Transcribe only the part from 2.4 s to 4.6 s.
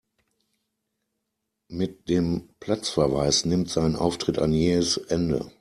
Platzverweis nimmt sein Auftritt ein